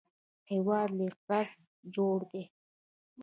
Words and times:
هېواد 0.51 0.87
له 0.97 1.03
احساس 1.09 1.49
جوړ 1.95 2.19
دی 2.31 2.43